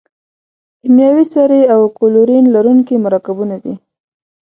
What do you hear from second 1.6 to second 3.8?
او کلورین لرونکي مرکبونه دي.